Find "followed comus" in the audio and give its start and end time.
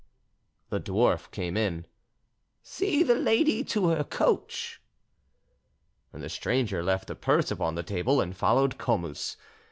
8.35-9.37